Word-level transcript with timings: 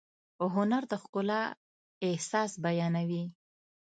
هنر 0.55 0.83
د 0.91 0.93
ښکلا 1.03 1.41
احساس 2.07 2.51
بیانوي. 2.63 3.23